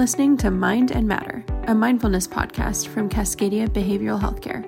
[0.00, 4.64] listening to Mind and Matter, a mindfulness podcast from Cascadia Behavioral Healthcare.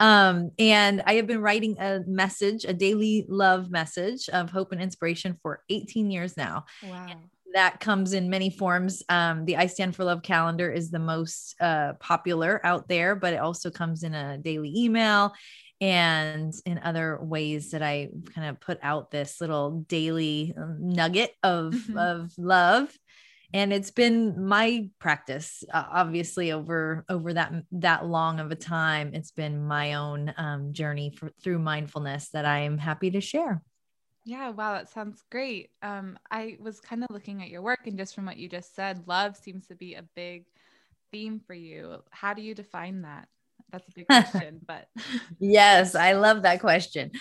[0.00, 4.82] Um, and I have been writing a message, a daily love message of hope and
[4.82, 6.64] inspiration for 18 years now.
[6.82, 7.06] Wow.
[7.08, 7.20] And
[7.54, 9.02] that comes in many forms.
[9.08, 13.32] Um, the I Stand for Love calendar is the most uh, popular out there, but
[13.32, 15.32] it also comes in a daily email
[15.80, 21.32] and in other ways that I kind of put out this little daily um, nugget
[21.42, 21.98] of, mm-hmm.
[21.98, 22.96] of love
[23.54, 29.12] and it's been my practice uh, obviously over over that that long of a time
[29.14, 33.62] it's been my own um, journey for, through mindfulness that i am happy to share.
[34.26, 35.70] Yeah wow that sounds great.
[35.80, 38.74] Um, i was kind of looking at your work and just from what you just
[38.74, 40.44] said love seems to be a big
[41.10, 42.02] theme for you.
[42.10, 43.28] How do you define that?
[43.70, 44.88] That's a big question but
[45.38, 47.12] yes i love that question.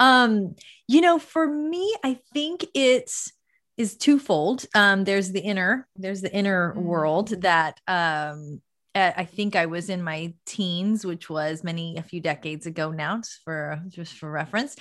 [0.00, 0.54] Um
[0.86, 3.32] you know for me i think it's
[3.78, 4.66] is twofold.
[4.74, 6.82] Um, there's the inner, there's the inner mm-hmm.
[6.82, 8.60] world that um,
[8.94, 13.18] I think I was in my teens, which was many a few decades ago now,
[13.18, 14.74] just for just for reference,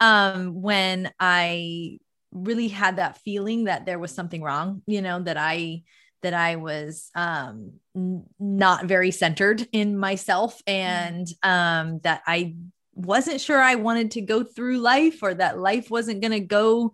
[0.00, 1.98] um, when I
[2.32, 4.82] really had that feeling that there was something wrong.
[4.86, 5.82] You know that I
[6.22, 10.70] that I was um, n- not very centered in myself, mm-hmm.
[10.70, 12.54] and um, that I
[12.94, 16.92] wasn't sure I wanted to go through life, or that life wasn't going to go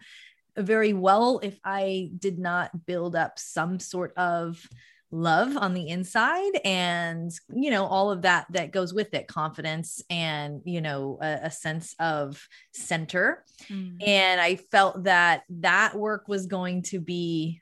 [0.57, 4.67] very well if I did not build up some sort of
[5.15, 10.03] love on the inside and you know all of that that goes with it confidence
[10.11, 13.97] and you know a, a sense of center mm.
[14.05, 17.61] and i felt that that work was going to be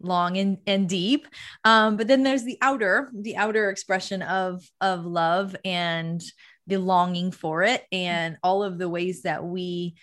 [0.00, 1.28] long and, and deep
[1.64, 6.20] um, but then there's the outer the outer expression of of love and
[6.66, 9.94] the longing for it and all of the ways that we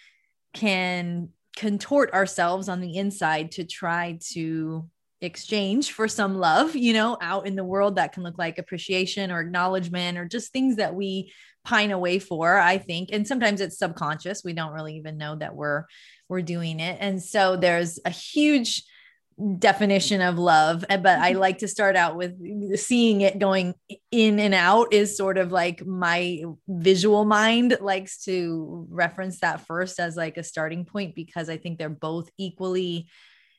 [0.53, 4.90] can contort ourselves on the inside to try to
[5.22, 9.32] exchange for some love, you know, out in the world that can look like appreciation
[9.32, 11.32] or acknowledgement or just things that we
[11.64, 13.10] pine away for, I think.
[13.12, 14.44] And sometimes it's subconscious.
[14.44, 15.86] We don't really even know that we're
[16.30, 16.98] we're doing it.
[17.00, 18.84] And so there's a huge
[19.59, 21.41] definition of love eh, but i mm-hmm.
[21.41, 23.73] like to start out with seeing it going
[24.09, 30.00] in and out is sort of like my visual mind likes to reference that first
[30.00, 33.09] as like a starting point because i think they're both equally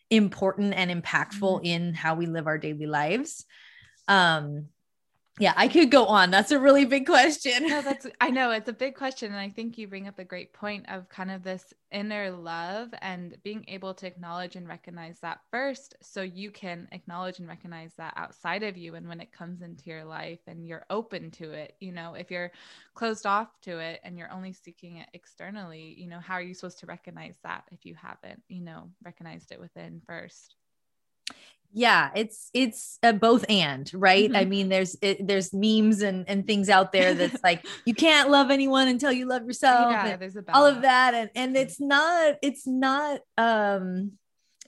[0.08, 1.66] important and impactful mm-hmm.
[1.66, 3.44] in how we live our daily lives
[4.08, 4.68] um
[5.38, 6.30] yeah, I could go on.
[6.30, 7.68] That's a really big question.
[7.68, 10.24] no, that's I know it's a big question and I think you bring up a
[10.24, 15.20] great point of kind of this inner love and being able to acknowledge and recognize
[15.20, 19.30] that first so you can acknowledge and recognize that outside of you and when it
[19.30, 22.50] comes into your life and you're open to it, you know, if you're
[22.94, 26.54] closed off to it and you're only seeking it externally, you know, how are you
[26.54, 30.54] supposed to recognize that if you haven't, you know, recognized it within first?
[31.72, 34.36] Yeah it's it's a both and right mm-hmm.
[34.36, 38.30] i mean there's it, there's memes and and things out there that's like you can't
[38.30, 42.36] love anyone until you love yourself yeah, there's all of that and and it's not
[42.42, 44.12] it's not um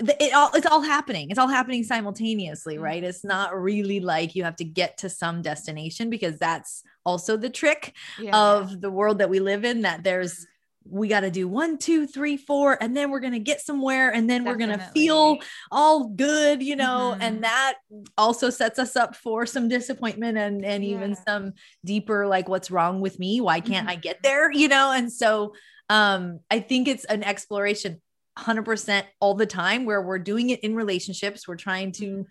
[0.01, 2.85] it all it's all happening it's all happening simultaneously mm-hmm.
[2.85, 7.37] right it's not really like you have to get to some destination because that's also
[7.37, 8.37] the trick yeah.
[8.37, 10.47] of the world that we live in that there's
[10.85, 14.11] we got to do one, two, three, four, and then we're going to get somewhere
[14.11, 14.67] and then Definitely.
[14.67, 15.39] we're going to feel
[15.71, 17.23] all good, you know, mm-hmm.
[17.23, 17.75] and that
[18.17, 20.97] also sets us up for some disappointment and, and yeah.
[20.97, 21.53] even some
[21.85, 23.41] deeper, like, what's wrong with me?
[23.41, 23.91] Why can't mm-hmm.
[23.91, 24.51] I get there?
[24.51, 24.93] You know?
[24.93, 25.55] And so
[25.89, 28.01] um, I think it's an exploration
[28.39, 31.47] 100% all the time where we're doing it in relationships.
[31.47, 32.23] We're trying to, mm-hmm.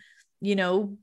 [0.41, 0.97] you know,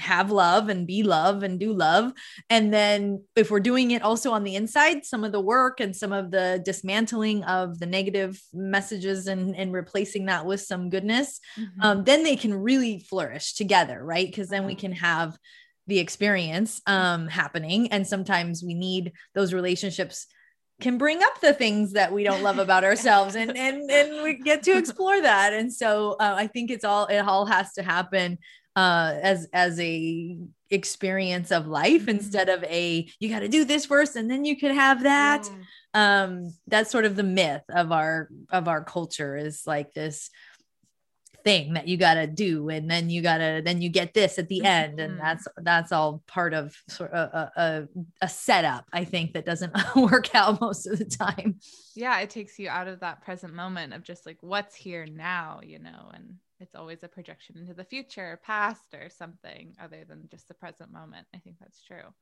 [0.00, 2.12] have love and be love and do love.
[2.50, 5.94] And then if we're doing it also on the inside, some of the work and
[5.94, 11.40] some of the dismantling of the negative messages and, and replacing that with some goodness,
[11.58, 11.82] mm-hmm.
[11.82, 14.26] um, then they can really flourish together, right?
[14.26, 15.36] Because then we can have
[15.86, 17.92] the experience um, happening.
[17.92, 20.26] And sometimes we need those relationships
[20.80, 24.34] can bring up the things that we don't love about ourselves and and and we
[24.34, 27.82] get to explore that and so uh, i think it's all it all has to
[27.82, 28.38] happen
[28.78, 30.38] uh, as as a
[30.70, 32.10] experience of life mm-hmm.
[32.10, 35.50] instead of a you got to do this first and then you could have that
[35.94, 36.22] yeah.
[36.22, 40.30] um that's sort of the myth of our of our culture is like this
[41.42, 44.38] thing that you got to do and then you got to then you get this
[44.38, 45.22] at the end and mm-hmm.
[45.22, 47.88] that's that's all part of sort of a, a,
[48.22, 51.58] a setup i think that doesn't work out most of the time
[51.96, 55.60] yeah it takes you out of that present moment of just like what's here now
[55.64, 60.04] you know and it's always a projection into the future or past or something other
[60.08, 61.26] than just the present moment.
[61.34, 62.14] I think that's true.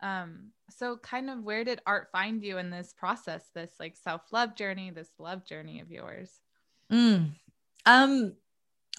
[0.00, 4.56] Um so kind of where did art find you in this process this like self-love
[4.56, 6.30] journey this love journey of yours?
[6.92, 7.30] Mm.
[7.86, 8.34] um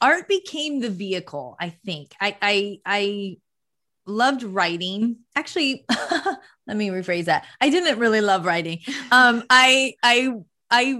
[0.01, 2.13] art became the vehicle i think.
[2.19, 3.37] I i i
[4.07, 5.17] loved writing.
[5.35, 5.85] Actually
[6.67, 7.45] let me rephrase that.
[7.59, 8.79] I didn't really love writing.
[9.11, 10.31] Um i i
[10.71, 10.99] i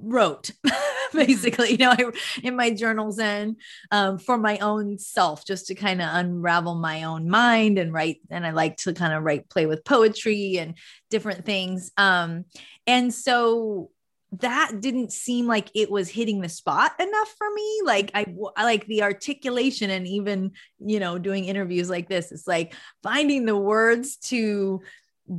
[0.00, 0.50] wrote
[1.12, 2.04] basically you know I,
[2.42, 3.56] in my journals and
[3.90, 8.20] um, for my own self just to kind of unravel my own mind and write
[8.30, 10.74] and i like to kind of write play with poetry and
[11.10, 11.90] different things.
[11.96, 12.44] Um,
[12.86, 13.90] and so
[14.32, 17.80] that didn't seem like it was hitting the spot enough for me.
[17.84, 22.46] Like I, I like the articulation and even you know doing interviews like this it's
[22.46, 24.82] like finding the words to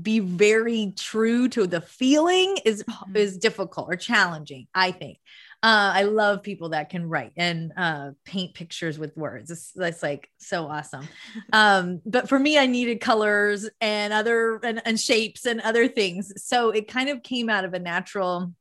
[0.02, 3.16] be very true to the feeling is mm-hmm.
[3.16, 5.18] is difficult or challenging i think.
[5.62, 9.52] Uh, i love people that can write and uh, paint pictures with words.
[9.52, 11.08] It's, it's like so awesome.
[11.54, 16.32] Um, but for me i needed colors and other and, and shapes and other things.
[16.44, 18.54] So it kind of came out of a natural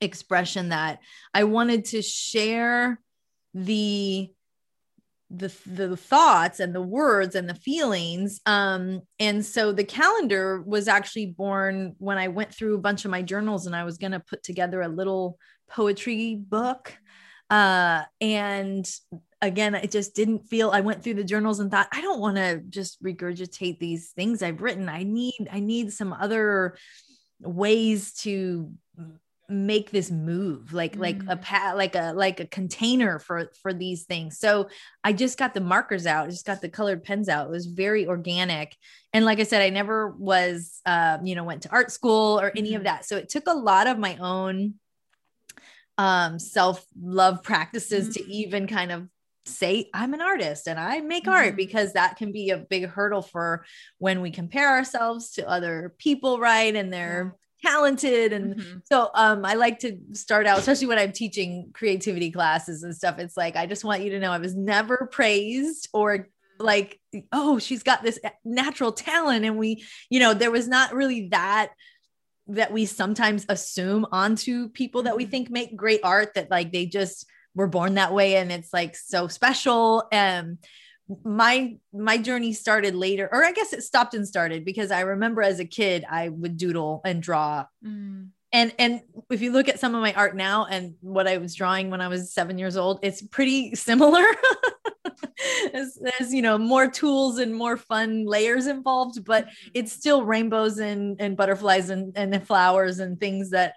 [0.00, 0.98] expression that
[1.32, 3.00] i wanted to share
[3.54, 4.30] the
[5.30, 10.86] the the thoughts and the words and the feelings um and so the calendar was
[10.86, 14.12] actually born when i went through a bunch of my journals and i was going
[14.12, 15.36] to put together a little
[15.68, 16.96] poetry book
[17.50, 18.88] uh and
[19.42, 22.36] again it just didn't feel i went through the journals and thought i don't want
[22.36, 24.88] to just regurgitate these things i've written.
[24.88, 26.76] I need i need some other
[27.40, 28.72] ways to
[29.48, 31.00] make this move like mm.
[31.00, 34.68] like a pat like a like a container for for these things so
[35.04, 37.66] i just got the markers out I just got the colored pens out it was
[37.66, 38.76] very organic
[39.12, 42.52] and like i said i never was um you know went to art school or
[42.56, 42.76] any mm.
[42.76, 42.84] of mm-hmm.
[42.86, 44.74] that so it took a lot of my own
[45.98, 48.14] um self love practices mm.
[48.14, 49.08] to even kind of
[49.48, 51.32] say I'm an artist and I make mm-hmm.
[51.32, 53.64] art because that can be a big hurdle for
[53.98, 56.74] when we compare ourselves to other people, right?
[56.74, 58.78] And they're talented and mm-hmm.
[58.84, 63.18] so um i like to start out especially when i'm teaching creativity classes and stuff
[63.18, 66.28] it's like i just want you to know i was never praised or
[66.58, 67.00] like
[67.32, 71.72] oh she's got this natural talent and we you know there was not really that
[72.48, 75.30] that we sometimes assume onto people that we mm-hmm.
[75.30, 78.94] think make great art that like they just were born that way and it's like
[78.94, 80.58] so special and
[81.24, 85.40] my my journey started later or i guess it stopped and started because i remember
[85.40, 88.28] as a kid i would doodle and draw mm.
[88.52, 91.54] and and if you look at some of my art now and what i was
[91.54, 94.24] drawing when i was seven years old it's pretty similar
[95.72, 99.68] there's, there's, you know more tools and more fun layers involved but mm-hmm.
[99.74, 103.74] it's still rainbows and and butterflies and and flowers and things that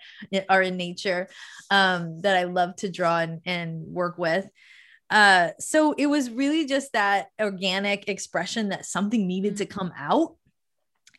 [0.50, 1.28] are in nature
[1.70, 4.50] um, that i love to draw and, and work with
[5.10, 10.12] uh, so it was really just that organic expression that something needed to come mm-hmm.
[10.12, 10.36] out.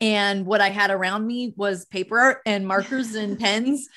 [0.00, 3.88] And what I had around me was paper art and markers and pens.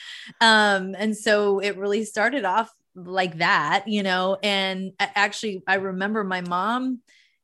[0.41, 4.37] Um, and so it really started off like that, you know.
[4.43, 6.99] And actually, I remember my mom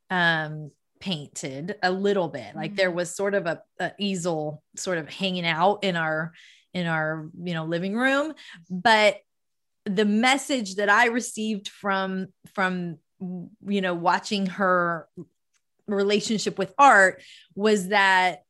[0.09, 2.55] um, painted a little bit.
[2.55, 2.97] Like there mm-hmm.
[2.97, 6.33] was sort of a, a easel sort of hanging out in our
[6.73, 8.33] in our you know living room,
[8.69, 9.17] but
[9.85, 15.07] the message that I received from from you know watching her
[15.87, 17.21] relationship with art
[17.55, 18.43] was that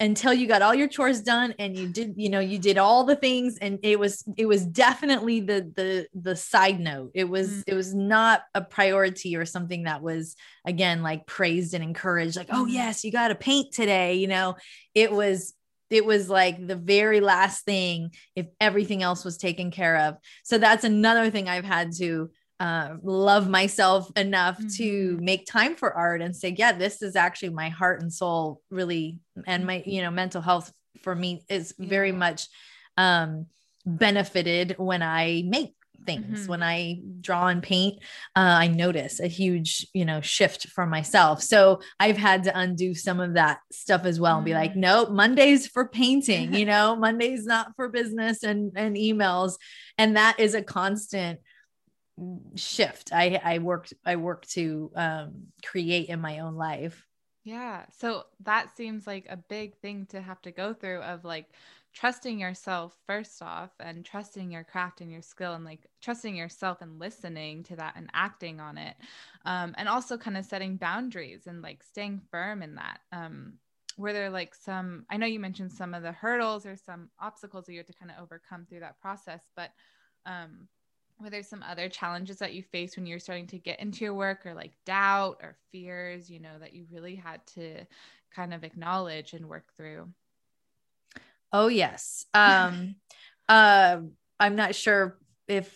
[0.00, 3.04] until you got all your chores done and you did you know you did all
[3.04, 7.48] the things and it was it was definitely the the the side note it was
[7.48, 7.60] mm-hmm.
[7.68, 10.34] it was not a priority or something that was
[10.64, 12.74] again like praised and encouraged like oh mm-hmm.
[12.74, 14.56] yes you got to paint today you know
[14.94, 15.54] it was
[15.94, 20.16] it was like the very last thing if everything else was taken care of.
[20.42, 24.68] So that's another thing i've had to uh, love myself enough Mm-hmm.
[24.76, 28.60] to make time for art and say, yeah, this is actually my heart and soul,
[28.70, 30.72] really, and my you know mental health
[31.02, 32.48] for me is very much
[32.96, 33.46] um,
[33.84, 35.74] benefited when I make
[36.06, 36.48] things Mhm.
[36.48, 37.98] when i draw and paint
[38.36, 42.94] uh, i notice a huge you know shift for myself so i've had to undo
[42.94, 44.76] some of that stuff as well and be like Mm.
[44.76, 49.54] nope monday's for painting you know monday's not for business and and emails
[49.98, 51.40] and that is a constant
[52.54, 57.04] shift i i worked i work to um create in my own life
[57.44, 57.84] Yeah.
[57.98, 61.46] So that seems like a big thing to have to go through of like
[61.94, 66.82] trusting yourself first off and trusting your craft and your skill and like trusting yourself
[66.82, 68.96] and listening to that and acting on it.
[69.44, 72.98] Um, and also kind of setting boundaries and like staying firm in that.
[73.12, 73.54] Um,
[73.96, 77.66] were there like some, I know you mentioned some of the hurdles or some obstacles
[77.66, 79.70] that you had to kind of overcome through that process, but
[80.26, 80.66] um,
[81.20, 84.04] were there some other challenges that you faced when you were starting to get into
[84.04, 87.84] your work or like doubt or fears you know that you really had to
[88.34, 90.08] kind of acknowledge and work through
[91.54, 92.26] Oh yes.
[92.34, 92.96] Um
[93.48, 93.98] uh
[94.40, 95.16] I'm not sure
[95.48, 95.72] if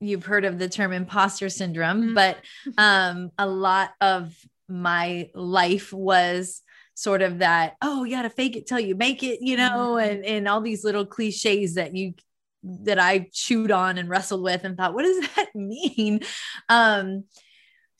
[0.00, 2.14] you've heard of the term imposter syndrome, Mhm.
[2.14, 2.36] but
[2.78, 4.36] um a lot of
[4.68, 6.60] my life was
[6.94, 9.96] sort of that oh you got to fake it till you make it you know
[9.96, 10.06] Mhm.
[10.10, 12.14] and and all these little cliches that you
[12.62, 16.20] that I chewed on and wrestled with and thought what does that mean
[16.68, 17.24] um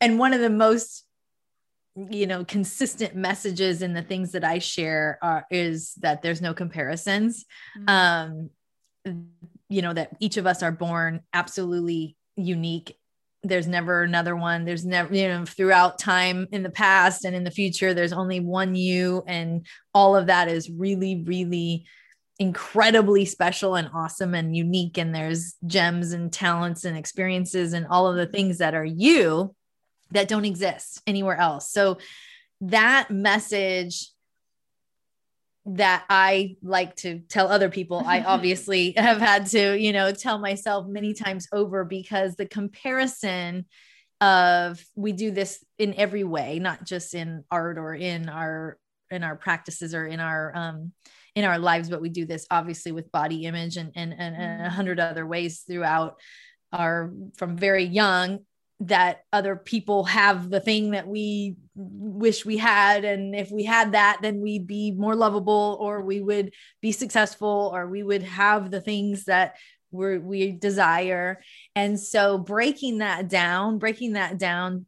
[0.00, 1.03] and one of the most
[2.10, 6.52] you know consistent messages in the things that i share are is that there's no
[6.52, 7.44] comparisons.
[7.78, 7.88] Mhm.
[7.88, 8.50] um
[9.68, 12.96] you know that each of us are born absolutely unique.
[13.42, 14.64] There's never another one.
[14.64, 18.40] There's never you know throughout time in the past and in the future there's only
[18.40, 19.22] one you.
[19.26, 21.86] And all of that is really really
[22.38, 24.98] incredibly special and awesome and unique.
[24.98, 29.54] And there's gems and talents and experiences and all of the things that are you
[30.10, 31.70] that don't exist anywhere else.
[31.70, 31.98] So
[32.60, 34.10] that message
[35.66, 40.38] that I like to tell other people, I obviously have had to, you know, tell
[40.38, 43.66] myself many times over because the comparison
[44.20, 48.78] of we do this in every way, not just in art or in our
[49.10, 50.92] in our practices or in our um
[51.34, 54.66] in our lives, but we do this obviously with body image and and, and, and
[54.66, 56.16] a hundred other ways throughout
[56.72, 58.40] our from very young
[58.80, 63.04] that other people have the thing that we wish we had.
[63.04, 67.70] And if we had that then we'd be more lovable or we would be successful
[67.72, 69.56] or we would have the things that
[69.90, 71.40] we we desire.
[71.76, 74.86] And so breaking that down breaking that down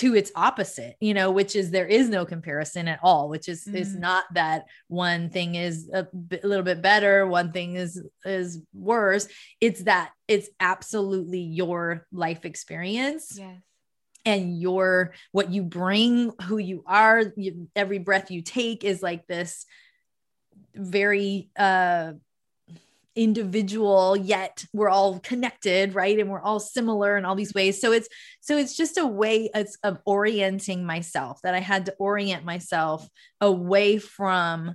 [0.00, 3.66] to its opposite you know which is there is no comparison at all which is
[3.68, 4.00] is Mm.
[4.00, 6.06] not that one thing is a,
[6.42, 9.28] little bit better one thing is is worse
[9.60, 13.60] it's that it's absolutely your life experience yes
[14.24, 19.26] and your what you bring who you are you, every breath you take is like
[19.26, 19.66] this
[20.74, 22.12] very uh
[23.16, 27.92] individual yet we're all connected right and we're all similar in all these ways so
[27.92, 28.08] it's
[28.40, 33.08] so it's just a way it's of orienting myself that i had to orient myself
[33.40, 34.74] away from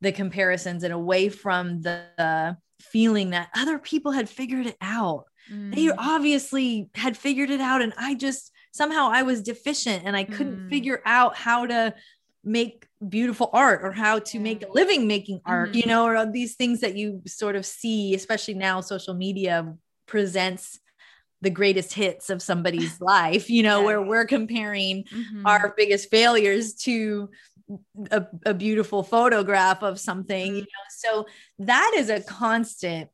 [0.00, 5.24] the comparisons and away from the, the feeling that other people had figured it out
[5.50, 5.94] they Mm.
[5.98, 10.56] obviously had figured it out and i just somehow i was deficient and i couldn't
[10.66, 10.70] Mm.
[10.70, 11.94] figure out how to
[12.42, 15.76] make beautiful art or how to make a living making art Mhm.
[15.76, 19.74] you know or these things that you sort of see especially now social media
[20.06, 20.80] presents
[21.42, 25.42] the greatest hits of somebody's life you know where we're comparing Mhm.
[25.44, 27.28] our biggest failures to
[28.10, 30.64] a, a beautiful photograph of something you Mhm.
[30.64, 31.26] know so
[31.58, 33.10] that is a constant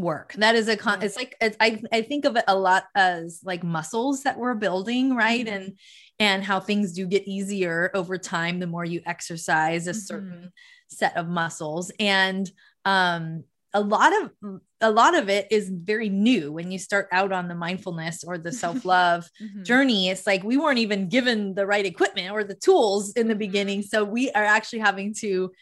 [0.00, 0.32] work.
[0.34, 3.40] That is a con it's like it's, I, I think of it a lot as
[3.44, 5.46] like muscles that we're building right?
[5.46, 5.52] Mhm.
[5.52, 5.78] and
[6.18, 10.52] and how things do get easier over time the more you exercise a certain
[10.88, 11.90] set of muscles.
[11.98, 12.50] And
[12.84, 14.32] um a lot of
[14.80, 16.50] a lot of it is very new.
[16.52, 19.64] When you start out on the mindfulness or the self-love Mhm.
[19.64, 23.34] journey it's like we weren't even given the right equipment or the tools in the
[23.36, 23.82] beginning.
[23.82, 25.52] So we are actually having to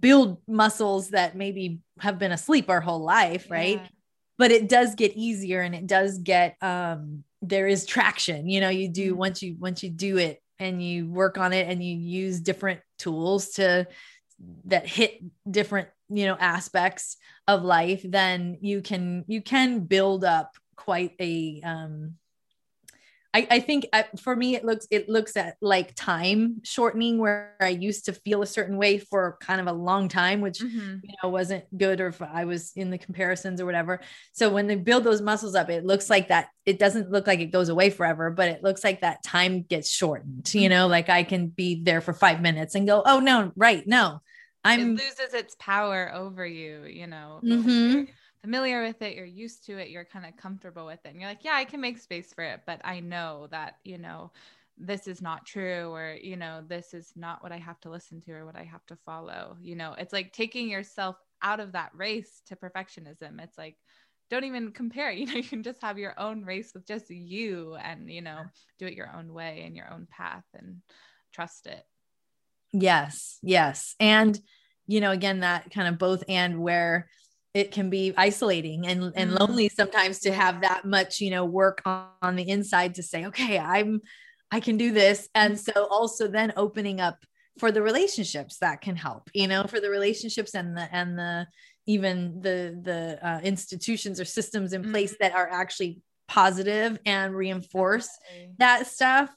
[0.00, 3.88] build muscles that maybe have been asleep our whole life right Yeah.
[4.38, 8.68] but it does get easier and it does get um there is traction you know
[8.68, 9.18] you do Mhm.
[9.18, 12.80] once you once you do it and you work on it and you use different
[12.98, 13.86] tools to
[14.64, 17.16] that hit different you know aspects
[17.46, 22.14] of life then you can you can build up quite a um
[23.34, 27.56] I, I think uh, for me it looks it looks at like time shortening where
[27.60, 31.00] I used to feel a certain way for kind of a long time, which Mhm.
[31.02, 34.00] you know wasn't good or if I was in the comparisons or whatever.
[34.32, 37.40] So when they build those muscles up, it looks like that it doesn't look like
[37.40, 41.08] it goes away forever, but it looks like that time gets shortened, you know, like
[41.08, 44.20] I can be there for five minutes and go, oh no, right, no.
[44.64, 47.40] I'm loses its power over you, you know.
[47.44, 48.08] Mhm.
[48.46, 51.08] Familiar with it, you're used to it, you're kind of comfortable with it.
[51.08, 53.98] And you're like, yeah, I can make space for it, but I know that, you
[53.98, 54.30] know,
[54.78, 58.20] this is not true or, you know, this is not what I have to listen
[58.20, 59.56] to or what I have to follow.
[59.60, 63.42] You know, it's like taking yourself out of that race to perfectionism.
[63.42, 63.78] It's like
[64.30, 65.10] don't even compare.
[65.16, 68.42] You know, you can just have your own race with just you and, you know,
[68.78, 70.82] do it your own way and your own path and
[71.32, 71.82] trust it.
[72.72, 73.96] Yes, yes.
[73.98, 74.38] And
[74.86, 77.08] you know, again, that kind of both and where
[77.56, 79.38] it can be isolating and, and Mhm.
[79.40, 83.24] lonely sometimes to have that much, you know, work on, on the inside to say,
[83.26, 84.02] okay, I'm
[84.52, 85.28] I can do this.
[85.34, 87.18] And so also then opening up
[87.58, 91.46] for the relationships that can help, you know, for the relationships and the and the
[91.86, 98.08] even the the uh, institutions or systems in place that are actually positive and reinforce
[98.08, 98.54] Definitely.
[98.58, 99.30] that stuff.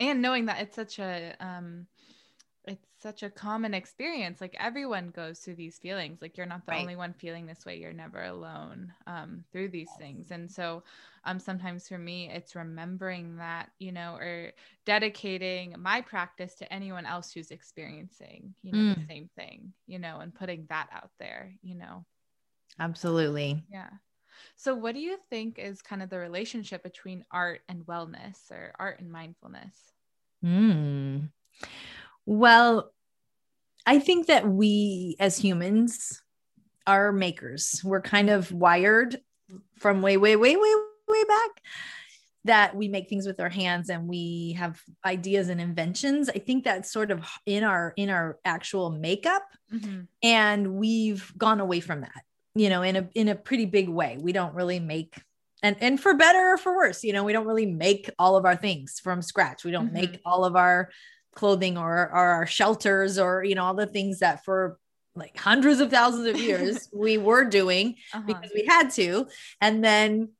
[0.00, 1.86] and knowing that it's such a um
[2.66, 6.72] it's such a common experience like everyone goes through these feelings like you're not the
[6.72, 6.80] Right.
[6.80, 10.82] only one feeling this way you're never alone um through these things and so
[11.24, 14.52] um sometimes for me it's remembering that you know or
[14.84, 19.08] dedicating my practice to anyone else who's experiencing you know the Mm.
[19.08, 22.04] same thing you know and putting that out there you know
[22.78, 23.66] Absolutely.
[23.68, 23.90] yeah.
[24.56, 28.74] So, what do you think is kind of the relationship between art and wellness or
[28.78, 29.92] art and mindfulness?
[30.42, 31.28] Hmm.
[32.26, 32.92] Well,
[33.86, 36.22] I think that we as humans
[36.86, 37.80] are makers.
[37.84, 39.18] We're kind of wired
[39.78, 40.74] from way, way, way, way,
[41.08, 41.50] way back
[42.44, 46.28] that we make things with our hands and we have ideas and inventions.
[46.28, 49.42] I think that's sort of in our in our actual makeup
[49.72, 50.06] Mhm.
[50.22, 52.22] and we've gone away from that
[52.54, 55.20] you know in a in a pretty big way we don't really make
[55.64, 58.44] and and for better or for worse you know we don't really make all of
[58.44, 59.94] our things from scratch we don't Mhm.
[59.94, 60.88] make all of our
[61.36, 64.78] clothing or, or our shelters or you know all the things that for
[65.14, 68.24] like hundreds of thousands of years we were doing Uh-huh.
[68.26, 69.26] because we had to.
[69.60, 70.30] And then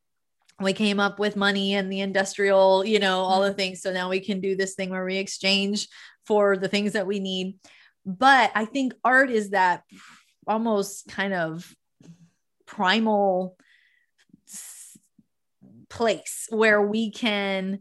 [0.61, 3.81] we came up with money and the industrial you know all the things.
[3.83, 5.89] So now we can do this thing where we exchange
[6.27, 7.59] for the things that we need.
[8.05, 9.83] But i think art is that
[10.47, 11.75] almost kind of
[12.67, 13.57] primal
[15.89, 17.81] place where we can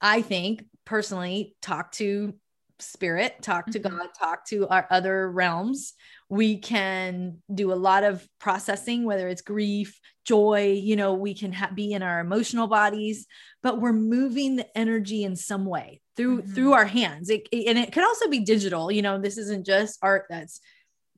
[0.00, 2.34] i think personally talk to
[2.78, 3.90] spirit talk to Mhm.
[3.98, 5.94] god talk to our other realms
[6.28, 11.52] we can do a lot of processing whether it's grief joy you know we can
[11.52, 13.26] ha- be in our emotional bodies
[13.62, 16.54] but we're moving the energy in some way through Mhm.
[16.54, 19.64] through our hands it, it- and it could also be digital you know this isn't
[19.64, 20.60] just art that's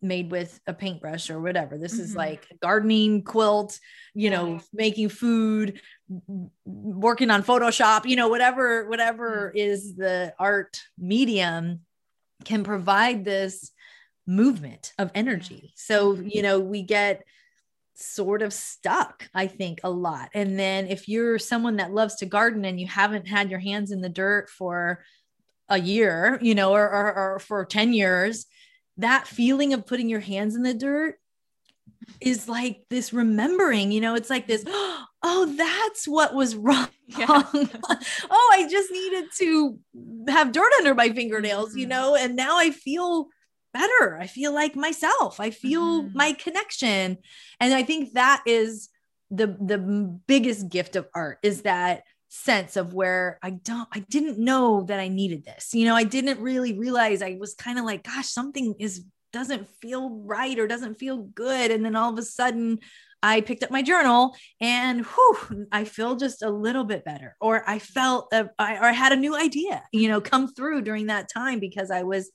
[0.05, 1.79] made with a paintbrush or whatever.
[1.79, 2.17] This is Mhm.
[2.17, 3.79] like gardening quilt
[4.15, 4.61] you know Yeah.
[4.73, 5.81] making food
[6.65, 11.81] working on photoshop you know whatever whatever is the art medium
[12.45, 13.73] can provide this
[14.27, 15.73] movement of energy.
[15.77, 17.25] So you know we get
[17.97, 20.29] sort of stuck i think a lot.
[20.35, 23.93] And then if you're someone that loves to garden and you haven't had your hands
[23.93, 25.05] in the dirt for
[25.69, 28.47] a year you know or, or, or for 10 years
[28.99, 31.17] that feeling of putting your hands in the dirt
[32.21, 34.65] is like this remembering you know it's like this
[35.23, 37.27] oh that's what was wrong Yeah.
[37.55, 39.79] oh i just needed to
[40.29, 41.91] have dirt under my fingernails you Mhm.
[41.91, 43.29] know and now i feel
[43.73, 46.15] better i feel like myself i feel Mhm.
[46.15, 47.19] my connection
[47.61, 48.89] and i think that is
[49.31, 49.79] the the
[50.27, 52.05] biggest gift of art is that
[52.37, 55.73] sense of where i don't i didn't know that i needed this.
[55.73, 59.69] You know i didn't really realize i was kind of like gosh something is doesn't
[59.83, 61.73] feel right or doesn't feel good.
[61.73, 62.79] And then all of a sudden
[63.21, 67.69] I picked up my journal and whew, I feel just a little bit better, or
[67.69, 71.07] I felt, a, I, or I had a new idea, you know, come through during
[71.07, 72.31] that time because I was,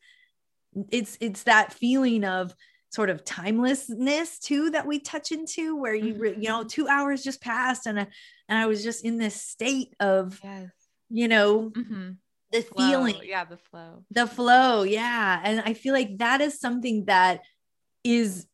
[0.91, 2.53] it's, it's that feeling of
[2.89, 7.23] sort of timelessness too that we touch into where you, re- you know, two hours
[7.23, 8.06] just passed and, uh,
[8.47, 10.69] and I was just in this state of, yes.
[11.10, 12.17] you know, Mhm.
[12.52, 12.89] the Flow.
[12.89, 14.04] feeling, Yeah, the flow.
[14.10, 17.41] the flow yeah and i feel like that is something that
[18.04, 18.47] is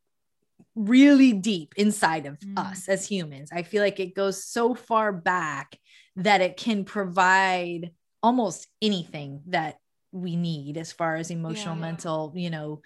[0.76, 2.60] really deep inside of Mm.
[2.60, 5.80] us as humans i feel like it goes so far back
[6.18, 9.78] that it can provide almost anything that
[10.12, 11.82] we need as far as emotional Yeah.
[11.82, 12.82] mental you know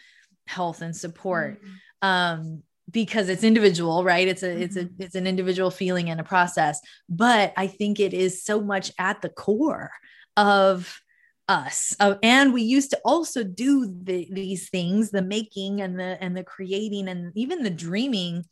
[0.49, 2.07] health and support Mhm.
[2.07, 4.63] um because it's individual right it's a mm-hmm.
[4.63, 5.03] it's a mm-hmm.
[5.03, 9.21] it's an individual feeling and a process but i think it is so much at
[9.21, 9.91] the core
[10.35, 10.99] of
[11.47, 16.17] us uh, and we used to also do the, these things the making and the
[16.23, 18.43] and the creating and even the dreaming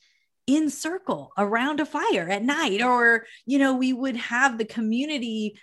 [0.45, 5.59] in circle around a fire at night or you know we would have the community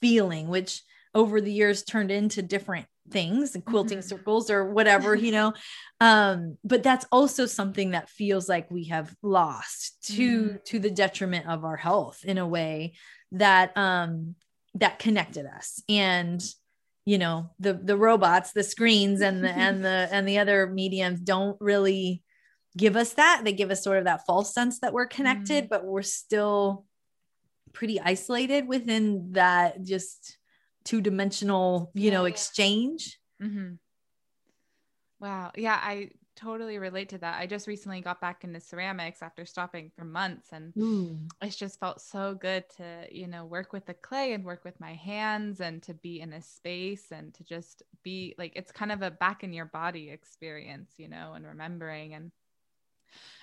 [0.00, 0.82] feeling which
[1.14, 4.08] over the years turned into different things and quilting mm-hmm.
[4.08, 5.52] circles or whatever you know
[6.00, 10.64] um but that's also something that feels like we have lost to mm.
[10.64, 12.94] to the detriment of our health in a way
[13.32, 14.34] that um
[14.74, 16.42] that connected us and
[17.04, 21.20] you know the the robots the screens and the and the and the other mediums
[21.20, 22.22] don't really
[22.76, 25.68] give us that they give us sort of that false sense that we're connected mm.
[25.68, 26.84] but we're still
[27.72, 30.37] pretty isolated within that just
[30.88, 33.72] two-dimensional you know exchange mm-hmm.
[35.20, 39.44] wow yeah i totally relate to that i just recently got back into ceramics after
[39.44, 41.14] stopping for months and Ooh.
[41.42, 44.80] it's just felt so good to you know work with the clay and work with
[44.80, 48.90] my hands and to be in a space and to just be like it's kind
[48.90, 52.32] of a back in your body experience you know and remembering and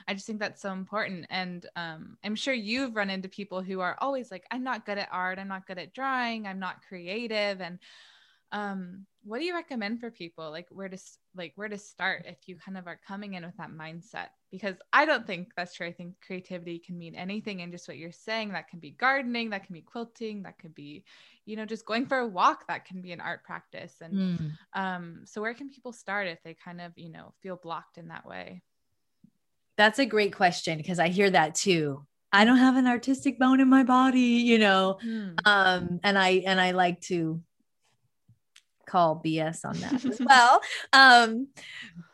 [0.08, 1.26] I just think that's so important.
[1.30, 4.98] And um, I'm sure you've run into people who are always like, I'm not good
[4.98, 7.62] at art, I'm not good at drawing, I'm not creative.
[7.62, 7.80] And
[8.52, 10.50] um, what do you recommend for people?
[10.52, 10.98] Like where to
[11.36, 14.28] like where to start if you kind of are coming in with that mindset?
[14.52, 15.88] Because I don't think that's true.
[15.88, 18.54] I think creativity can mean anything and just what you're saying.
[18.54, 21.04] That can be gardening, that can be quilting, that could be,
[21.46, 23.96] you know, just going for a walk, that can be an art practice.
[24.00, 24.52] And mm.
[24.74, 28.08] um, so where can people start if they kind of, you know, feel blocked in
[28.10, 28.62] that way?
[29.78, 32.06] That's a great question because I hear that too.
[32.32, 34.98] I don't have an artistic bone in my body, you know.
[35.06, 35.36] Mm.
[35.46, 37.42] Um, and I and I like to
[38.86, 40.62] call BS on that as well.
[40.94, 41.48] Um,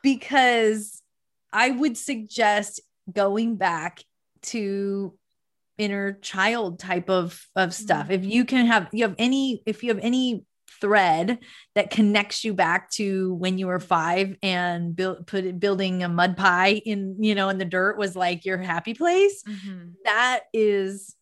[0.02, 1.02] because
[1.54, 4.04] I would suggest going back
[4.44, 5.14] to
[5.78, 8.08] inner child type of of stuff.
[8.08, 8.12] Mm.
[8.12, 10.46] If you can have you have any if you have any
[10.82, 11.40] thread
[11.76, 16.36] that connects you back to when you were five and build put building a mud
[16.36, 19.90] pie in you know in the dirt was like your happy place mm-hmm.
[20.04, 21.16] that is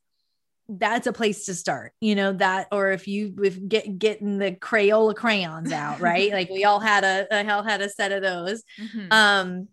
[0.70, 4.52] that's a place to start you know that or if you if get getting the
[4.52, 8.22] crayola crayons out right like we all had a, a hell had a set of
[8.22, 9.12] those mm-hmm.
[9.12, 9.68] um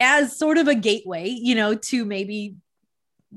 [0.00, 2.56] as sort of a gateway you know to maybe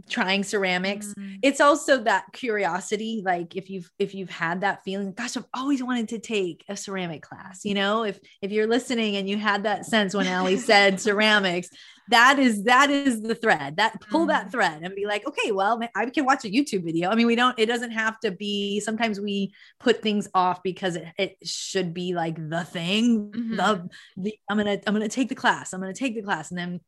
[0.09, 1.35] trying ceramics mm-hmm.
[1.41, 5.83] it's also that curiosity like if you've if you've had that feeling gosh i've always
[5.83, 9.63] wanted to take a ceramic class you know if if you're listening and you had
[9.63, 11.69] that sense when ali said ceramics
[12.09, 14.29] that is that is the thread that pull mm-hmm.
[14.29, 17.27] that thread and be like okay well i can watch a youtube video i mean
[17.27, 21.37] we don't it doesn't have to be sometimes we put things off because it, it
[21.43, 23.55] should be like the thing mm-hmm.
[23.55, 26.57] the, the i'm gonna i'm gonna take the class i'm gonna take the class and
[26.57, 26.79] then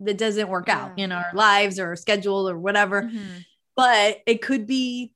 [0.00, 0.84] that doesn't work yeah.
[0.84, 3.02] out in our lives or schedule or whatever.
[3.02, 3.38] Mm-hmm.
[3.74, 5.12] But it could be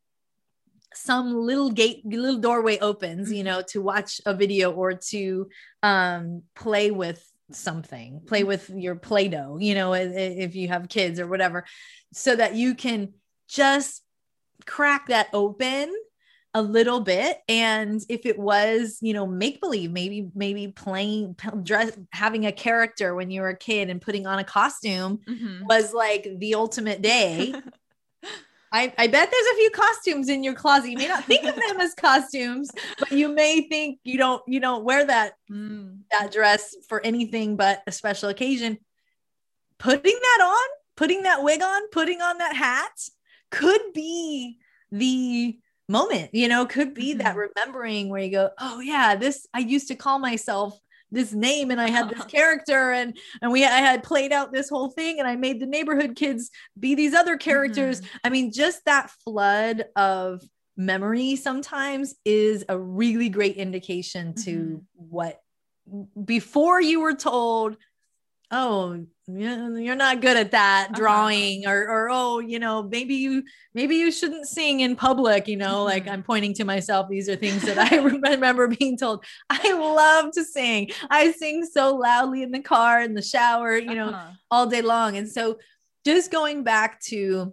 [0.95, 3.47] some little gate little doorway opens you mm-hmm.
[3.47, 5.49] know to watch a video or to
[5.83, 11.27] um play with something play with your play-doh you know if you have kids or
[11.27, 11.65] whatever
[12.13, 13.13] so that you can
[13.49, 14.03] just
[14.67, 15.93] crack that open
[16.55, 21.97] a little bit and if it was you know make believe maybe maybe playing dress
[22.13, 25.65] having a character when you were a kid and putting on a costume mm-hmm.
[25.67, 27.55] was like the ultimate day
[28.73, 30.91] I, I bet there's a few costumes in your closet.
[30.91, 34.61] You may not think of them as costumes, but you may think you don't you
[34.61, 35.99] don't wear that mm.
[36.13, 38.79] that dress for anything but a special occasion.
[39.79, 42.93] Putting that on, putting that wig on, putting on that hat
[43.51, 44.59] could be
[44.93, 45.59] the
[45.91, 47.19] moment, you know, could be mm-hmm.
[47.19, 50.79] that remembering where you go, oh yeah, this I used to call myself
[51.11, 54.69] this name and I had this character and and we I had played out this
[54.69, 58.01] whole thing and I made the neighborhood kids be these other characters.
[58.01, 58.17] Mm-hmm.
[58.25, 60.43] I mean, just that flood of
[60.77, 64.77] memory sometimes is a really great indication to mm-hmm.
[64.95, 65.41] what
[66.25, 67.77] before you were told
[68.51, 70.97] oh you're not good at that uh-huh.
[70.97, 71.75] drawing uh-huh.
[71.75, 75.85] or or oh you know maybe you maybe you shouldn't sing in public you know
[75.85, 76.15] like mm-hmm.
[76.15, 77.97] i'm pointing to myself these are things that i
[78.31, 83.15] remember being told i love to sing i sing so loudly in the car in
[83.15, 84.31] the shower you know uh-huh.
[84.51, 85.59] all day long and so
[86.05, 87.53] just going back to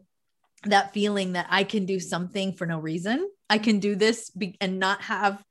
[0.64, 4.58] that feeling that i can do something for no reason i can do this be-
[4.60, 5.44] and not have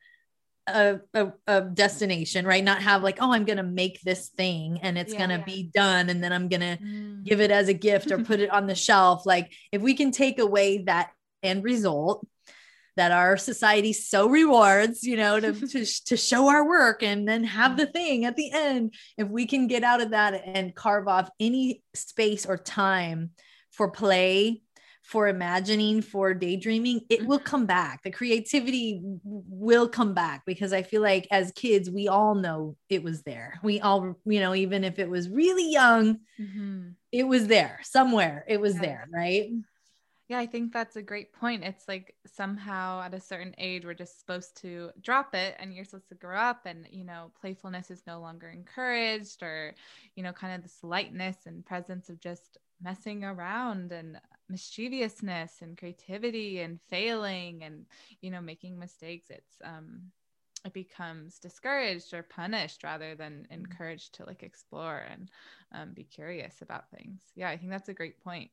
[0.66, 2.62] a, a, a, destination, right?
[2.62, 5.38] Not have like, oh, I'm going to make this thing and it's yeah, going to
[5.38, 5.44] yeah.
[5.44, 6.08] be done.
[6.10, 7.24] And then I'm going to mm.
[7.24, 9.26] give it as a gift or put it on the shelf.
[9.26, 11.10] Like, if we can take away that
[11.42, 12.26] end result,
[12.96, 17.44] that our society so rewards, you know, to, to, to show our work and then
[17.44, 18.94] have the thing at the end.
[19.18, 23.30] If we can get out of that and carve off any space or time
[23.70, 24.62] for play,
[25.06, 27.40] for imagining, for daydreaming, it will Mm-hmm.
[27.40, 28.02] come back.
[28.02, 33.04] The creativity will come back because I feel like as kids, we all know it
[33.04, 33.60] was there.
[33.62, 36.96] We all, you know, even if it was really young, Mhm.
[37.12, 38.44] it was there somewhere.
[38.48, 38.80] It was Yes.
[38.80, 39.50] there, right?
[40.28, 41.62] Yeah, I think that's a great point.
[41.62, 45.84] It's like somehow at a certain age, we're just supposed to drop it and you're
[45.84, 49.74] supposed to grow up, and you know, playfulness is no longer encouraged, or
[50.16, 55.76] you know, kind of this lightness and presence of just messing around and mischievousness and
[55.76, 57.86] creativity and failing and
[58.20, 59.30] you know, making mistakes.
[59.30, 60.12] It's um,
[60.64, 65.30] it becomes discouraged or punished rather than encouraged to like explore and
[65.72, 67.22] um, be curious about things.
[67.36, 68.50] Yeah, I think that's a great point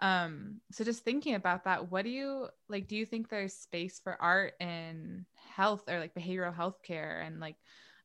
[0.00, 4.00] um so just thinking about that what do you like do you think there's space
[4.00, 7.56] for art in health or like behavioral health care and like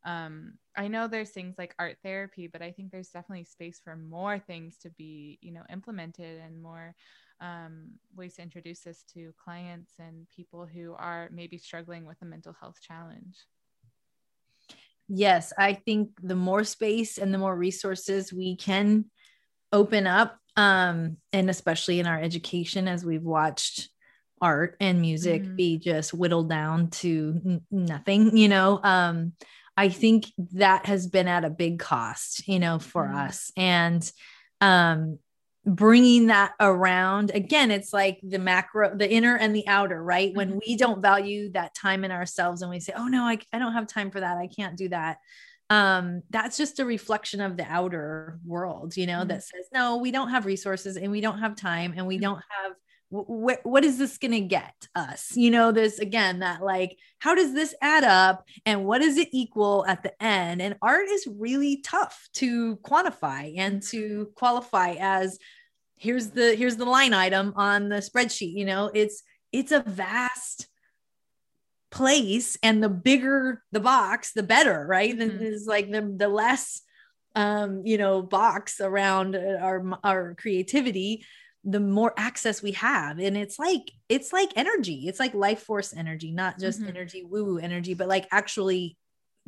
[0.04, 3.96] um i know there's things like art therapy but i think there's definitely space for
[3.96, 6.94] more things to be you know implemented and more
[7.42, 12.26] um, ways to introduce this to clients and people who are maybe struggling with a
[12.26, 13.38] mental health challenge
[15.08, 19.06] Yes, I think the more space and the more resources we can
[19.72, 23.90] open up, um, and especially in our education, as we've watched
[24.42, 25.56] art and music Mhm.
[25.56, 29.34] be just whittled down to n- nothing, you know, um,
[29.78, 33.16] I think that has been at a big cost, you know, for Mhm.
[33.28, 33.52] us.
[33.56, 34.12] And
[34.62, 35.20] um,
[35.66, 40.34] bringing that around again, it's like the macro, the inner and the outer, right?
[40.36, 43.60] When we don't value that time in ourselves and we say, oh no, I, I
[43.60, 44.38] don't have time for that.
[44.38, 45.18] I can't do that.
[45.72, 49.30] Um, that's just a reflection of the outer world, you know, Mhm.
[49.30, 52.22] that says, no, we don't have resources and we don't have time and we Mhm.
[52.22, 52.74] don't have
[53.14, 55.36] wh- wh- what is this going to get us?
[55.36, 59.30] You know this again that like how does this add up and what does it
[59.32, 60.62] equal at the end?
[60.62, 65.38] And art is really tough to quantify and to qualify as
[65.98, 68.92] here's the here's the line item on the spreadsheet you know?
[68.94, 70.68] It's it's a vast
[71.92, 75.16] place and the bigger the box the better right?
[75.16, 75.20] Mhm.
[75.20, 76.82] then is like the the less
[77.36, 81.26] um you know box around our our creativity
[81.68, 85.94] the more access we have and it's like it's like energy it's like life force
[85.96, 86.90] energy not just Mhm.
[86.90, 88.98] energy woo woo energy but like actually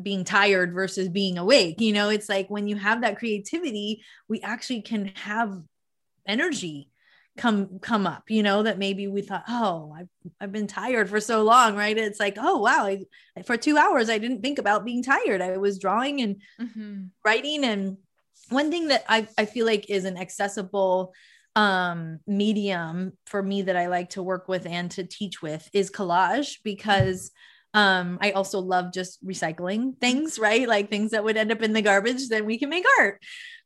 [0.02, 4.42] being tired versus being awake you know it's like when you have that creativity we
[4.42, 5.62] actually can have
[6.28, 6.90] energy
[7.38, 10.10] come come up you know that maybe we thought oh I've,
[10.42, 13.06] I've been tired for so long right it's like oh wow I,
[13.46, 17.04] for two hours i didn't think about being tired i was drawing and mm-hmm.
[17.24, 17.98] writing and
[18.50, 21.14] one thing that I, I feel like is an accessible
[21.58, 25.90] um medium for me that I like to work with and to teach with is
[25.90, 27.32] collage because
[27.74, 31.74] um I also love just recycling things right like things that would end up in
[31.74, 33.20] the garbage then we can make art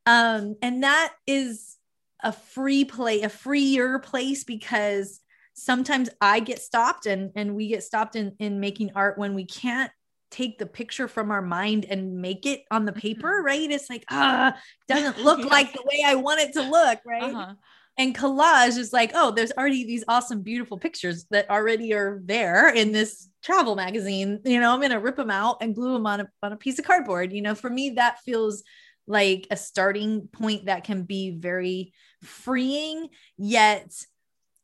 [0.05, 1.77] um and that is
[2.23, 5.19] a free play a freer place because
[5.53, 9.45] sometimes I get stopped and and we get stopped in in making art when we
[9.45, 9.91] can't
[10.29, 13.69] take the picture from our mind and make it on the paper, right?
[13.69, 14.55] It's like, ah,
[14.87, 15.49] doesn't look Yeah.
[15.49, 17.23] like the way I want it to look, right?
[17.23, 17.53] uh-huh.
[17.97, 22.73] And collage is like, oh, there's already these awesome, beautiful pictures that already are there
[22.73, 24.39] in this travel magazine.
[24.45, 26.79] You know, I'm gonna rip them out and glue them on a on a piece
[26.79, 27.31] of cardboard.
[27.33, 28.63] You know, for me, that feels
[29.07, 33.91] like a starting point that can be very freeing, yet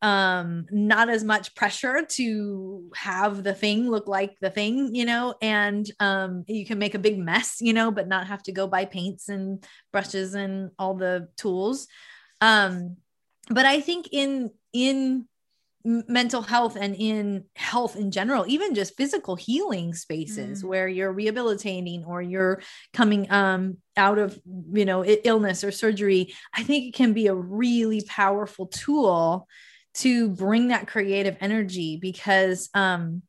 [0.04, 5.34] um not as much pressure to have the thing look like the thing you know
[5.42, 8.68] and um you can make a big mess you know but not have to go
[8.68, 11.88] buy paints and brushes and all the tools
[12.42, 12.96] um
[13.50, 15.28] but i think in in
[15.84, 20.68] mental health and in health in general even just physical healing spaces Mm.
[20.68, 22.62] where you're rehabilitating or you're
[22.94, 24.38] coming um out of
[24.74, 29.48] you know illness or surgery i think it can be a really powerful tool
[29.94, 33.22] to bring that creative energy because um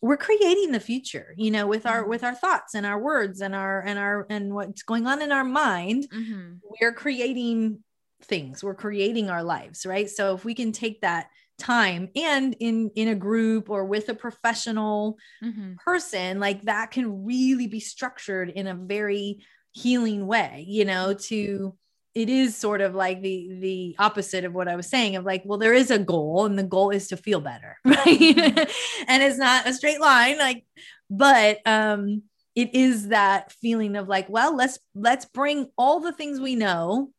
[0.00, 2.08] we're creating the future you know with our Mhm.
[2.08, 5.32] with our thoughts and our words and our and our and what's going on in
[5.32, 6.56] our mind Mm-hmm.
[6.80, 7.82] we're creating
[8.24, 8.62] things.
[8.64, 10.08] We're creating our lives right?
[10.10, 14.14] So if we can take that time and in in a group or with a
[14.14, 15.74] professional Mm-hmm.
[15.84, 21.76] person like that can really be structured in a very healing way you know to
[22.14, 25.42] it is sort of like the the opposite of what i was saying of like
[25.44, 28.68] well there is a goal and the goal is to feel better right?
[29.06, 30.64] And it's not a straight line like
[31.10, 32.22] but um
[32.54, 37.10] it is that feeling of like well let's let's bring all the things we know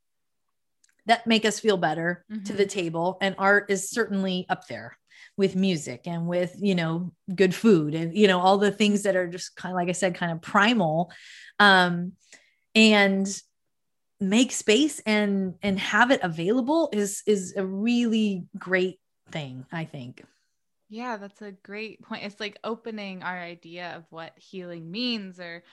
[1.05, 2.57] that make us feel better to Mhm.
[2.57, 3.17] the table.
[3.21, 4.97] And art is certainly up there
[5.37, 9.15] with music and with you know good food and you know all the things that
[9.15, 11.11] are just kind of like i said kind of primal.
[11.59, 12.13] Um
[12.73, 13.27] and
[14.19, 18.99] make space and and have it available is is a really great
[19.31, 20.23] thing i think.
[20.89, 22.23] Yeah that's a great point.
[22.23, 25.63] It's like opening our idea of what healing means or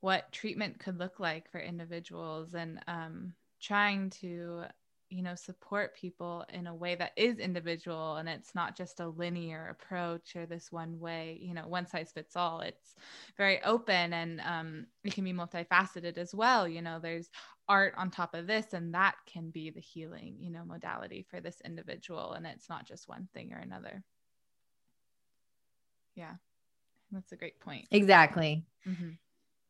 [0.00, 2.54] what treatment could look like for individuals.
[2.54, 4.64] And um, trying to
[5.10, 9.08] you know support people in a way that is individual and it's not just a
[9.08, 12.60] linear approach or this one way you know one size fits all.
[12.60, 12.94] It's
[13.36, 16.68] very open and um, it can be multifaceted as well.
[16.68, 17.30] You know there's
[17.68, 21.40] art on top of this and that can be the healing you know modality for
[21.40, 24.04] this individual and it's not just one thing or another.
[26.14, 26.34] Yeah.
[27.12, 27.86] That's a great point.
[27.90, 28.64] Exactly.
[28.86, 29.10] Mm-hmm.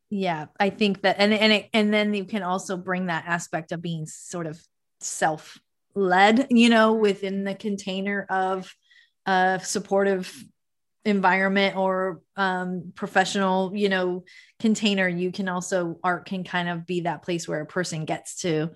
[0.09, 3.71] Yeah i think that and and it, and then you can also bring that aspect
[3.71, 4.59] of being sort of
[4.99, 5.59] self
[5.95, 8.73] led you know within the container of
[9.25, 10.43] a supportive
[11.05, 14.23] environment or um, professional you know
[14.59, 18.41] container you can also art can kind of be that place where a person gets
[18.41, 18.69] to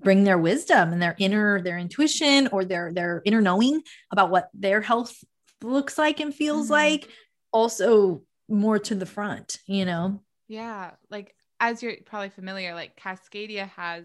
[0.00, 4.48] bring their wisdom and their inner their intuition or their their inner knowing about what
[4.52, 5.16] their health
[5.62, 6.74] looks like and feels mm-hmm.
[6.74, 7.08] like
[7.52, 10.20] also more to the front you know
[10.52, 14.04] yeah like as you're probably familiar like cascadia has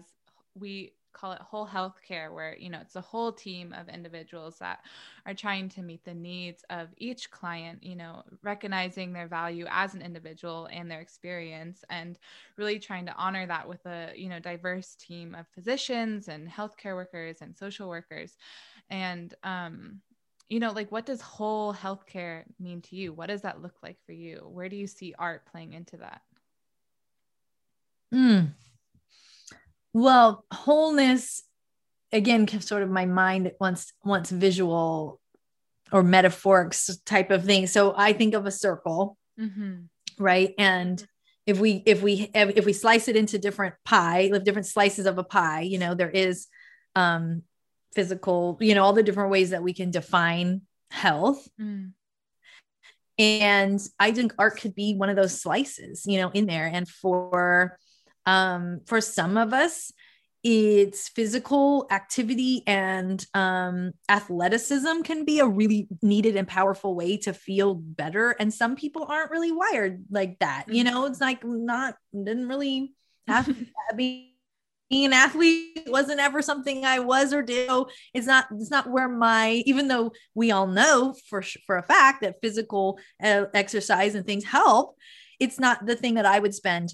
[0.54, 4.58] we call it whole health care where you know it's a whole team of individuals
[4.58, 4.78] that
[5.26, 9.94] are trying to meet the needs of each client you know recognizing their value as
[9.94, 12.18] an individual and their experience and
[12.56, 16.94] really trying to honor that with a you know diverse team of physicians and healthcare
[16.94, 18.36] workers and social workers.
[18.90, 20.00] And um
[20.48, 23.12] you know like what does whole healthcare mean to you?
[23.12, 24.48] What does that look like for you?
[24.50, 26.22] Where do you see art playing into that
[28.14, 28.52] mm.
[29.92, 31.42] Well, wholeness
[32.12, 35.20] again sort of my mind wants wants visual
[35.92, 37.66] or metaphorics type of thing.
[37.66, 39.84] So I think of a circle, mm-hmm.
[40.18, 40.54] right?
[40.58, 41.04] And
[41.46, 45.24] if we if we if we slice it into different pie, different slices of a
[45.24, 46.46] pie, you know, there is
[46.94, 47.42] um
[47.94, 51.48] physical, you know, all the different ways that we can define health.
[51.60, 51.92] Mm.
[53.18, 56.70] And I think art could be one of those slices, you know, in there.
[56.72, 57.78] And for
[58.28, 59.90] um, for some of us,
[60.44, 67.32] it's physical activity and um, athleticism can be a really needed and powerful way to
[67.32, 68.36] feel better.
[68.38, 70.66] And some people aren't really wired like that.
[70.68, 72.94] You know, it's like not, didn't really
[73.26, 73.48] have
[73.96, 74.28] being
[74.90, 77.66] an athlete wasn't ever something I was or did.
[77.66, 81.82] So it's not, it's not where my, even though we all know for, for a
[81.82, 84.96] fact that physical uh, exercise and things help,
[85.40, 86.92] it's not the thing that I would spend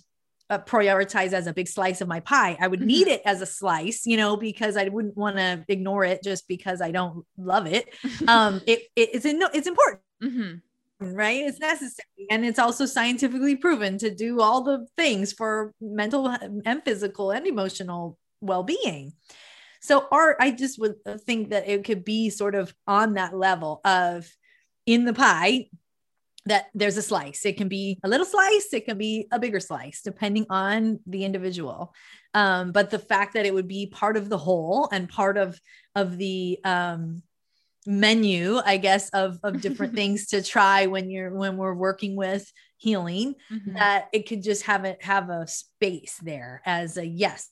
[0.50, 2.56] uh, prioritize as a big slice of my pie.
[2.60, 2.86] I would mm-hmm.
[2.86, 6.46] need it as a slice, you know, because I wouldn't want to ignore it just
[6.48, 7.88] because I don't love it.
[8.28, 10.00] Um, it, it it's in, it's important.
[10.22, 10.54] Mm-hmm
[11.00, 16.28] right it's necessary and it's also scientifically proven to do all the things for mental
[16.64, 19.12] and physical and emotional well-being
[19.80, 20.94] so art i just would
[21.26, 24.28] think that it could be sort of on that level of
[24.86, 25.66] in the pie
[26.46, 27.46] that there's a slice.
[27.46, 31.24] It can be a little slice, it can be a bigger slice, depending on the
[31.24, 31.94] individual.
[32.34, 35.58] Um, but the fact that it would be part of the whole and part of
[35.94, 37.22] of the um,
[37.86, 42.50] menu, I guess, of of different things to try when you're when we're working with
[42.76, 43.74] healing, mm-hmm.
[43.74, 47.48] that it could just have it have a space there as a yes.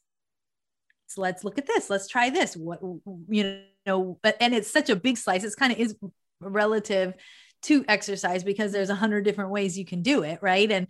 [1.07, 1.89] So let's look at this.
[1.89, 2.57] Let's try this.
[2.57, 2.81] What
[3.29, 5.45] you know, but and it's such a big slice.
[5.45, 5.97] It's kind of is
[6.41, 7.15] relative
[7.63, 10.71] to exercise because there's a hundred different ways you can do it right?
[10.71, 10.87] And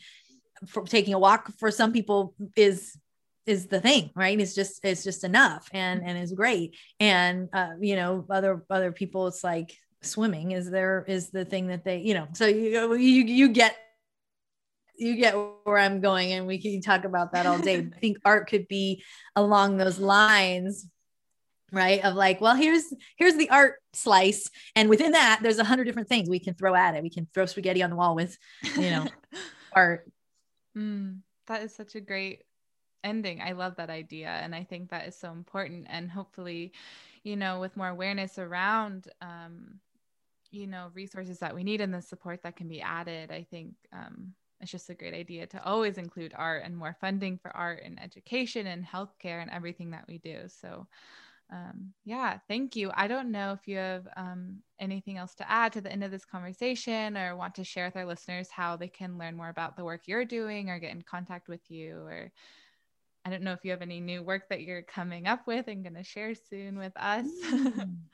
[0.67, 2.97] for taking a walk for some people is
[3.45, 4.39] is the thing right?
[4.41, 6.77] It's just it's just enough and and is great.
[7.01, 11.69] And uh, you know other other people it's like swimming is there is the thing
[11.69, 13.77] that they you know so you you you get
[15.03, 17.79] you get where I'm going, and we can talk about that all day.
[17.97, 19.03] I think art could be
[19.37, 20.87] along those lines
[21.73, 22.05] right?
[22.05, 24.49] Of like well here's here's the art slice.
[24.77, 27.03] And within that there's a hundred different things we can throw at it.
[27.03, 28.37] We can throw spaghetti on the wall with
[28.77, 29.09] you know
[29.73, 30.11] art.
[30.77, 32.45] Mm, that is such a great
[33.03, 33.41] ending.
[33.43, 34.29] I love that idea.
[34.29, 35.87] And i think that is so important.
[35.91, 36.73] And hopefully
[37.25, 39.79] you know with more awareness around um
[40.51, 43.75] you know resources that we need and the support that can be added i think
[43.93, 47.83] um it's just a great idea to always include art and more funding for art
[47.85, 50.43] and education and healthcare and everything that we do.
[50.47, 50.87] So
[51.51, 52.91] um, yeah, thank you.
[52.95, 56.11] I don't know if you have um, anything else to add to the end of
[56.11, 59.77] this conversation or want to share with our listeners how they can learn more about
[59.77, 62.33] the work you're doing or get in contact with you or
[63.25, 65.85] I don't know if you have any new work that you're coming up with and
[65.85, 67.27] going to share soon with us.
[67.51, 67.97] Mm.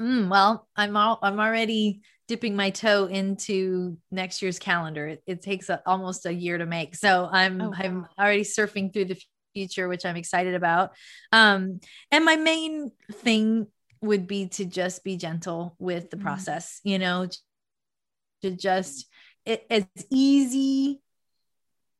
[0.00, 5.08] Mm, well, I'm all, I'm already dipping my toe into next year's calendar.
[5.08, 7.76] It, it takes a, almost a year to make, so I'm oh, wow.
[7.78, 9.20] I'm already surfing through the
[9.60, 10.92] future, which I'm excited about.
[11.32, 11.80] Um,
[12.10, 13.66] and my main thing
[14.00, 16.80] would be to just be gentle with the mm process.
[16.84, 17.28] You know,
[18.42, 19.06] to just
[19.44, 21.00] it, as easy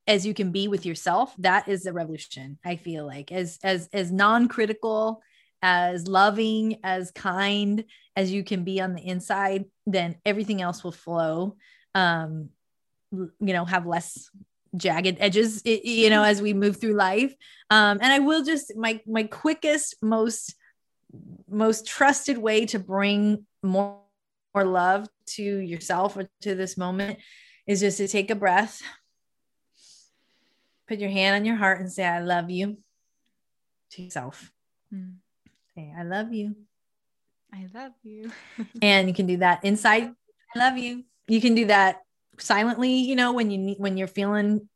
[0.07, 3.89] as you can be with yourself that is the revolution i feel like as as
[3.93, 5.23] as non-critical
[5.63, 7.85] as loving as kind
[8.17, 11.57] as you can be on the inside then everything else will flow
[11.95, 12.49] um
[13.13, 14.31] you know have less
[14.77, 17.35] jagged edges you know as we move through life.
[17.71, 20.55] Um and i will just my my quickest most
[21.49, 24.01] most trusted way to bring more
[24.55, 27.19] more love to yourself or to this moment
[27.67, 28.83] is just to take a breath
[30.89, 32.77] put your hand on your heart and say i love you
[33.93, 34.53] to yourself.
[34.93, 35.15] Mm.
[35.75, 36.57] say i love you.
[37.53, 38.31] I love you.
[38.83, 40.13] And you can do that inside.
[40.55, 41.05] I love you.
[41.27, 42.01] You can do that
[42.41, 44.69] silently you know when you need when you're feeling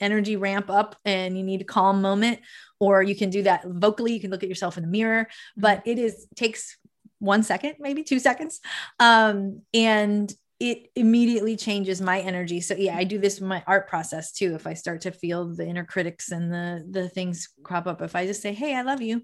[0.00, 2.40] energy ramp up and you need a calm moment
[2.80, 4.12] or you can do that vocally.
[4.12, 5.60] You can look at yourself in the mirror mm-hmm.
[5.60, 6.76] but it is takes
[7.18, 8.60] one second maybe two seconds.
[9.00, 12.60] Um and it immediately changes my energy.
[12.60, 14.54] So yeah i do this in my art process too.
[14.54, 18.14] If i start to feel the inner critics and the the things crop up if
[18.14, 19.22] i just say hey i love you